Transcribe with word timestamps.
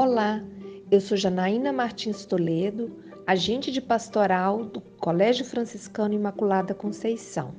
Olá, 0.00 0.40
eu 0.92 1.00
sou 1.00 1.16
Janaína 1.16 1.72
Martins 1.72 2.24
Toledo, 2.24 3.02
agente 3.26 3.72
de 3.72 3.80
pastoral 3.80 4.64
do 4.64 4.80
Colégio 4.80 5.44
Franciscano 5.44 6.14
Imaculada 6.14 6.72
Conceição. 6.72 7.52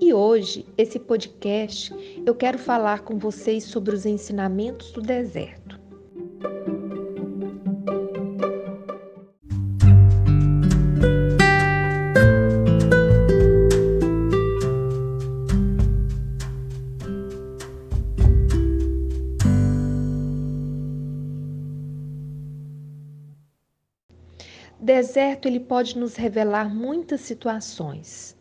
E 0.00 0.12
hoje, 0.12 0.66
esse 0.76 0.98
podcast, 0.98 1.94
eu 2.26 2.34
quero 2.34 2.58
falar 2.58 3.02
com 3.02 3.16
vocês 3.16 3.62
sobre 3.62 3.94
os 3.94 4.04
ensinamentos 4.04 4.90
do 4.90 5.00
deserto. 5.00 5.77
Deserto 24.80 25.46
ele 25.46 25.58
pode 25.58 25.98
nos 25.98 26.14
revelar 26.14 26.72
muitas 26.72 27.22
situações. 27.22 28.36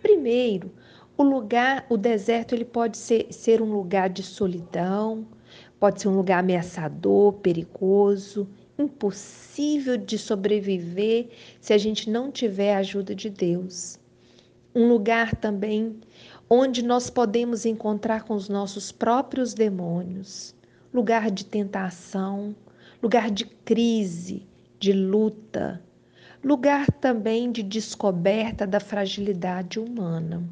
Primeiro, 0.00 0.72
o 1.16 1.24
lugar, 1.24 1.84
o 1.90 1.96
deserto 1.96 2.54
ele 2.54 2.64
pode 2.64 2.96
ser, 2.96 3.26
ser 3.32 3.60
um 3.60 3.72
lugar 3.72 4.08
de 4.08 4.22
solidão, 4.22 5.26
pode 5.80 6.00
ser 6.00 6.06
um 6.06 6.14
lugar 6.14 6.38
ameaçador, 6.38 7.32
perigoso, 7.34 8.48
impossível 8.78 9.96
de 9.96 10.16
sobreviver 10.16 11.28
se 11.60 11.72
a 11.72 11.78
gente 11.78 12.08
não 12.08 12.30
tiver 12.30 12.76
a 12.76 12.78
ajuda 12.78 13.12
de 13.12 13.28
Deus. 13.28 13.98
Um 14.72 14.86
lugar 14.86 15.34
também 15.34 15.98
onde 16.48 16.84
nós 16.84 17.10
podemos 17.10 17.66
encontrar 17.66 18.22
com 18.22 18.34
os 18.34 18.48
nossos 18.48 18.92
próprios 18.92 19.54
demônios, 19.54 20.54
lugar 20.94 21.32
de 21.32 21.44
tentação, 21.44 22.54
lugar 23.02 23.28
de 23.28 23.44
crise, 23.44 24.48
de 24.80 24.94
luta, 24.94 25.78
lugar 26.42 26.90
também 26.90 27.52
de 27.52 27.62
descoberta 27.62 28.66
da 28.66 28.80
fragilidade 28.80 29.78
humana. 29.78 30.42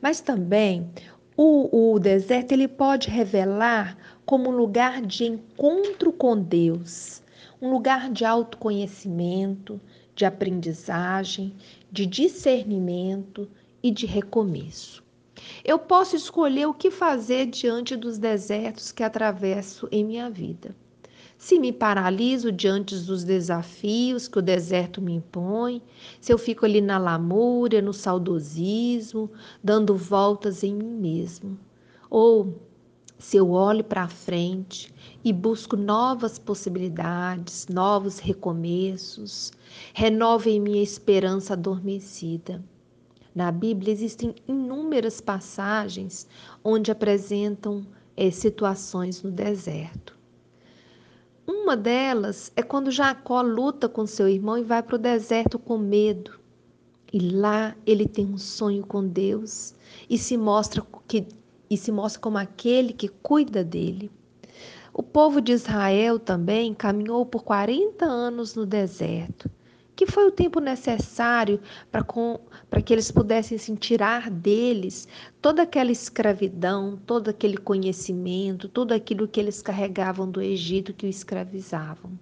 Mas 0.00 0.20
também 0.20 0.88
o, 1.36 1.94
o 1.94 1.98
deserto 1.98 2.52
ele 2.52 2.68
pode 2.68 3.10
revelar 3.10 3.98
como 4.24 4.50
um 4.50 4.56
lugar 4.56 5.02
de 5.02 5.24
encontro 5.24 6.12
com 6.12 6.40
Deus, 6.40 7.24
um 7.60 7.68
lugar 7.68 8.08
de 8.08 8.24
autoconhecimento, 8.24 9.80
de 10.14 10.24
aprendizagem, 10.24 11.52
de 11.90 12.06
discernimento 12.06 13.50
e 13.82 13.90
de 13.90 14.06
recomeço. 14.06 15.02
Eu 15.64 15.76
posso 15.76 16.14
escolher 16.14 16.66
o 16.66 16.74
que 16.74 16.88
fazer 16.88 17.46
diante 17.46 17.96
dos 17.96 18.16
desertos 18.16 18.92
que 18.92 19.02
atravesso 19.02 19.88
em 19.90 20.04
minha 20.04 20.30
vida 20.30 20.72
se 21.38 21.58
me 21.58 21.72
paraliso 21.72 22.50
diante 22.50 22.96
dos 22.96 23.22
desafios 23.22 24.26
que 24.26 24.38
o 24.38 24.42
deserto 24.42 25.02
me 25.02 25.14
impõe, 25.14 25.82
se 26.20 26.32
eu 26.32 26.38
fico 26.38 26.64
ali 26.64 26.80
na 26.80 26.98
lamúria, 26.98 27.82
no 27.82 27.92
saudosismo, 27.92 29.30
dando 29.62 29.94
voltas 29.94 30.64
em 30.64 30.74
mim 30.74 30.94
mesmo, 30.94 31.58
ou 32.08 32.54
se 33.18 33.36
eu 33.36 33.50
olho 33.50 33.82
para 33.82 34.08
frente 34.08 34.92
e 35.24 35.32
busco 35.32 35.76
novas 35.76 36.38
possibilidades, 36.38 37.66
novos 37.68 38.18
recomeços, 38.18 39.52
renovo 39.94 40.48
em 40.48 40.60
minha 40.60 40.82
esperança 40.82 41.54
adormecida. 41.54 42.62
Na 43.34 43.50
Bíblia 43.52 43.92
existem 43.92 44.34
inúmeras 44.48 45.20
passagens 45.20 46.26
onde 46.64 46.90
apresentam 46.90 47.86
é, 48.16 48.30
situações 48.30 49.22
no 49.22 49.30
deserto. 49.30 50.16
Uma 51.46 51.76
delas 51.76 52.50
é 52.56 52.62
quando 52.62 52.90
Jacó 52.90 53.40
luta 53.40 53.88
com 53.88 54.04
seu 54.04 54.28
irmão 54.28 54.58
e 54.58 54.64
vai 54.64 54.82
para 54.82 54.96
o 54.96 54.98
deserto 54.98 55.58
com 55.58 55.78
medo. 55.78 56.40
E 57.12 57.20
lá 57.20 57.76
ele 57.86 58.08
tem 58.08 58.26
um 58.26 58.36
sonho 58.36 58.84
com 58.84 59.06
Deus 59.06 59.72
e 60.10 60.18
se 60.18 60.36
mostra 60.36 60.84
que 61.06 61.26
e 61.70 61.76
se 61.76 61.92
mostra 61.92 62.20
como 62.20 62.38
aquele 62.38 62.92
que 62.92 63.08
cuida 63.08 63.64
dele. 63.64 64.10
O 64.92 65.02
povo 65.02 65.40
de 65.40 65.52
Israel 65.52 66.18
também 66.18 66.74
caminhou 66.74 67.24
por 67.24 67.42
40 67.42 68.04
anos 68.04 68.54
no 68.54 68.64
deserto 68.66 69.50
que 69.96 70.04
foi 70.06 70.26
o 70.26 70.30
tempo 70.30 70.60
necessário 70.60 71.58
para 71.90 72.82
que 72.82 72.92
eles 72.92 73.10
pudessem 73.10 73.56
assim, 73.56 73.74
tirar 73.74 74.30
deles 74.30 75.08
toda 75.40 75.62
aquela 75.62 75.90
escravidão, 75.90 77.00
todo 77.06 77.30
aquele 77.30 77.56
conhecimento, 77.56 78.68
tudo 78.68 78.92
aquilo 78.92 79.26
que 79.26 79.40
eles 79.40 79.62
carregavam 79.62 80.30
do 80.30 80.42
Egito 80.42 80.92
que 80.92 81.06
o 81.06 81.08
escravizavam. 81.08 82.18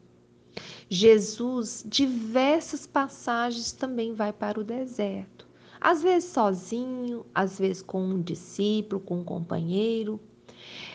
Jesus, 0.89 1.85
diversas 1.85 2.87
passagens, 2.87 3.73
também 3.73 4.15
vai 4.15 4.33
para 4.33 4.61
o 4.61 4.65
deserto. 4.65 5.49
Às 5.81 6.01
vezes 6.01 6.31
sozinho, 6.31 7.27
às 7.35 7.59
vezes 7.59 7.83
com 7.83 8.01
um 8.01 8.23
discípulo, 8.23 9.01
com 9.01 9.19
um 9.19 9.25
companheiro, 9.25 10.21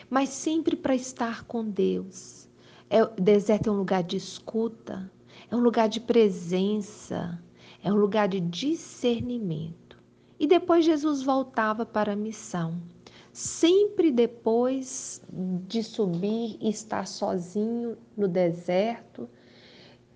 mas 0.08 0.30
sempre 0.30 0.74
para 0.74 0.94
estar 0.94 1.44
com 1.44 1.62
Deus. 1.62 2.48
É, 2.88 3.04
deserto 3.20 3.68
é 3.68 3.70
um 3.70 3.76
lugar 3.76 4.02
de 4.02 4.16
escuta, 4.16 5.08
é 5.48 5.54
um 5.54 5.60
lugar 5.60 5.88
de 5.88 6.00
presença, 6.00 7.40
é 7.82 7.92
um 7.92 7.96
lugar 7.96 8.28
de 8.28 8.40
discernimento. 8.40 9.98
E 10.38 10.46
depois 10.46 10.84
Jesus 10.84 11.22
voltava 11.22 11.84
para 11.84 12.14
a 12.14 12.16
missão. 12.16 12.82
Sempre 13.32 14.10
depois 14.10 15.22
de 15.68 15.84
subir 15.84 16.56
e 16.60 16.68
estar 16.68 17.06
sozinho 17.06 17.96
no 18.16 18.26
deserto, 18.26 19.28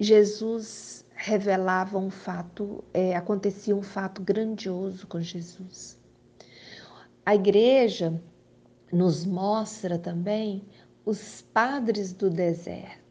Jesus 0.01 1.05
revelava 1.15 1.97
um 1.97 2.11
fato, 2.11 2.83
é, 2.93 3.15
acontecia 3.15 3.75
um 3.77 3.83
fato 3.83 4.21
grandioso 4.21 5.07
com 5.07 5.21
Jesus. 5.21 5.99
A 7.25 7.35
igreja 7.35 8.21
nos 8.93 9.25
mostra 9.25 9.99
também 9.99 10.65
os 11.05 11.43
padres 11.43 12.13
do 12.13 12.29
deserto. 12.29 13.04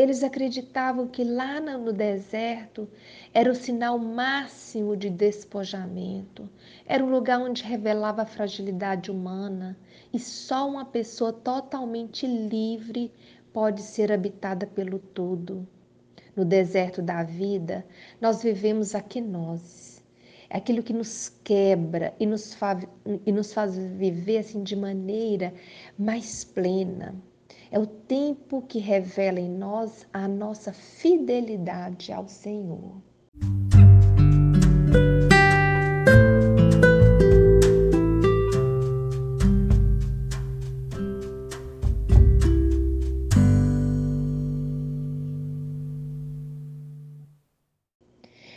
Eles 0.00 0.24
acreditavam 0.24 1.06
que 1.06 1.22
lá 1.22 1.60
no 1.60 1.92
deserto 1.92 2.88
era 3.34 3.52
o 3.52 3.54
sinal 3.54 3.98
máximo 3.98 4.96
de 4.96 5.10
despojamento, 5.10 6.48
era 6.86 7.04
um 7.04 7.10
lugar 7.10 7.38
onde 7.38 7.62
revelava 7.62 8.22
a 8.22 8.26
fragilidade 8.26 9.10
humana. 9.10 9.76
E 10.10 10.18
só 10.18 10.66
uma 10.66 10.86
pessoa 10.86 11.34
totalmente 11.34 12.26
livre 12.26 13.12
pode 13.52 13.82
ser 13.82 14.10
habitada 14.10 14.66
pelo 14.66 14.98
todo. 14.98 15.68
No 16.34 16.46
deserto 16.46 17.02
da 17.02 17.22
vida, 17.22 17.84
nós 18.18 18.42
vivemos 18.42 18.94
a 18.94 19.02
quenose, 19.02 20.02
é 20.48 20.56
aquilo 20.56 20.82
que 20.82 20.94
nos 20.94 21.28
quebra 21.44 22.14
e 22.18 22.24
nos, 22.24 22.54
faz, 22.54 22.86
e 23.26 23.30
nos 23.30 23.52
faz 23.52 23.76
viver 23.76 24.38
assim 24.38 24.62
de 24.62 24.74
maneira 24.74 25.52
mais 25.98 26.42
plena 26.42 27.14
é 27.70 27.78
o 27.78 27.86
tempo 27.86 28.62
que 28.62 28.78
revela 28.78 29.38
em 29.38 29.48
nós 29.48 30.06
a 30.12 30.26
nossa 30.26 30.72
fidelidade 30.72 32.12
ao 32.12 32.26
Senhor. 32.26 33.00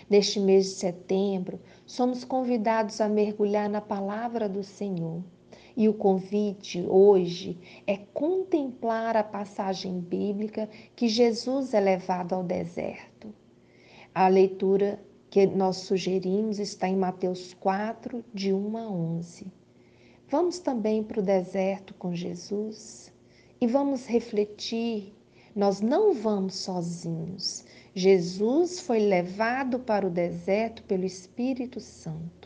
Neste 0.09 0.39
mês 0.39 0.65
de 0.65 0.71
setembro, 0.73 1.59
somos 1.85 2.23
convidados 2.23 3.01
a 3.01 3.09
mergulhar 3.09 3.67
na 3.69 3.81
palavra 3.81 4.47
do 4.47 4.63
Senhor 4.63 5.23
e 5.75 5.89
o 5.89 5.93
convite 5.93 6.81
hoje 6.87 7.57
é 7.87 7.97
contemplar 7.97 9.17
a 9.17 9.23
passagem 9.23 9.99
bíblica 9.99 10.69
que 10.95 11.07
Jesus 11.07 11.73
é 11.73 11.79
levado 11.79 12.33
ao 12.33 12.43
deserto. 12.43 13.33
A 14.13 14.27
leitura 14.27 15.03
que 15.29 15.47
nós 15.47 15.77
sugerimos 15.77 16.59
está 16.59 16.87
em 16.87 16.95
Mateus 16.95 17.53
4, 17.55 18.23
de 18.33 18.53
1 18.53 18.77
a 18.77 18.87
11. 18.87 19.47
Vamos 20.27 20.59
também 20.59 21.03
para 21.03 21.19
o 21.19 21.23
deserto 21.23 21.93
com 21.95 22.13
Jesus 22.13 23.11
e 23.59 23.65
vamos 23.65 24.05
refletir. 24.05 25.13
Nós 25.55 25.81
não 25.81 26.13
vamos 26.13 26.55
sozinhos. 26.55 27.65
Jesus 27.95 28.79
foi 28.79 28.99
levado 28.99 29.79
para 29.79 30.05
o 30.05 30.09
deserto 30.09 30.83
pelo 30.83 31.05
Espírito 31.05 31.79
Santo 31.79 32.42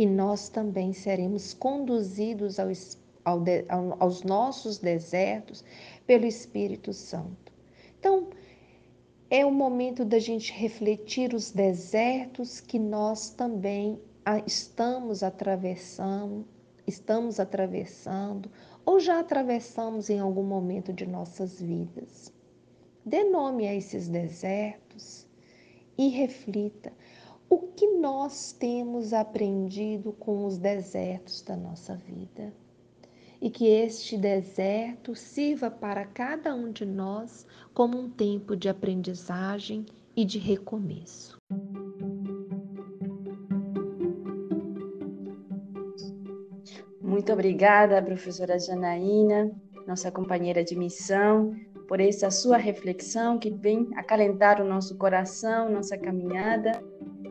e 0.00 0.06
nós 0.06 0.48
também 0.48 0.94
seremos 0.94 1.52
conduzidos 1.52 2.58
ao, 2.58 2.68
ao, 3.22 4.02
aos 4.02 4.22
nossos 4.22 4.78
desertos 4.78 5.62
pelo 6.06 6.24
Espírito 6.24 6.90
Santo. 6.90 7.52
Então, 7.98 8.30
é 9.28 9.44
o 9.44 9.52
momento 9.52 10.02
da 10.02 10.18
gente 10.18 10.54
refletir 10.54 11.34
os 11.34 11.50
desertos 11.50 12.62
que 12.62 12.78
nós 12.78 13.28
também 13.28 14.00
estamos 14.46 15.22
atravessando, 15.22 16.46
estamos 16.86 17.38
atravessando 17.38 18.50
ou 18.86 18.98
já 18.98 19.20
atravessamos 19.20 20.08
em 20.08 20.18
algum 20.18 20.44
momento 20.44 20.94
de 20.94 21.06
nossas 21.06 21.60
vidas. 21.60 22.32
Dê 23.04 23.24
nome 23.24 23.68
a 23.68 23.74
esses 23.74 24.08
desertos 24.08 25.26
e 25.98 26.08
reflita 26.08 26.90
o 27.50 27.58
que 27.58 27.84
nós 27.98 28.52
temos 28.52 29.12
aprendido 29.12 30.12
com 30.12 30.46
os 30.46 30.56
desertos 30.56 31.42
da 31.42 31.56
nossa 31.56 31.96
vida. 31.96 32.54
E 33.40 33.50
que 33.50 33.66
este 33.66 34.16
deserto 34.16 35.16
sirva 35.16 35.68
para 35.68 36.04
cada 36.04 36.54
um 36.54 36.70
de 36.70 36.86
nós 36.86 37.44
como 37.74 37.98
um 37.98 38.08
tempo 38.08 38.54
de 38.54 38.68
aprendizagem 38.68 39.84
e 40.14 40.24
de 40.24 40.38
recomeço. 40.38 41.38
Muito 47.00 47.32
obrigada, 47.32 48.00
professora 48.00 48.60
Janaína, 48.60 49.50
nossa 49.88 50.12
companheira 50.12 50.62
de 50.62 50.76
missão, 50.76 51.56
por 51.88 51.98
essa 51.98 52.30
sua 52.30 52.56
reflexão 52.56 53.36
que 53.36 53.50
vem 53.50 53.88
acalentar 53.96 54.62
o 54.62 54.64
nosso 54.64 54.96
coração, 54.96 55.68
nossa 55.68 55.98
caminhada, 55.98 56.80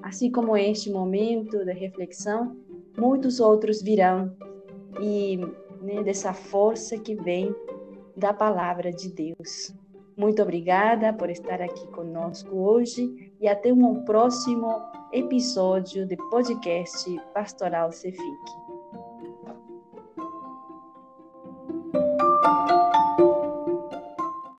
assim 0.02 0.32
como 0.32 0.56
este 0.58 0.90
momento 0.90 1.64
de 1.64 1.74
reflexão, 1.74 2.56
muitos 2.98 3.40
outros 3.40 3.82
virão 3.82 4.36
e 5.02 5.38
né, 5.82 6.04
dessa 6.04 6.34
força 6.34 6.98
que 6.98 7.16
vem 7.16 7.56
da 8.16 8.34
palavra 8.34 8.92
de 8.92 9.10
Deus. 9.10 9.74
Muito 10.18 10.42
obrigada 10.42 11.14
por 11.14 11.30
estar 11.30 11.62
aqui 11.62 11.88
conosco 11.88 12.54
hoje 12.54 13.32
e 13.40 13.48
até 13.48 13.72
um 13.72 14.04
próximo 14.04 14.82
episódio 15.14 16.06
de 16.06 16.18
podcast 16.30 17.10
Pastoral 17.34 17.92
Cefique. 17.92 18.69